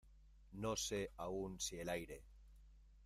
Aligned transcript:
No 0.63 0.71
sé 0.83 1.11
aún 1.15 1.59
si 1.59 1.77
el 1.79 1.87
aire 1.87 2.23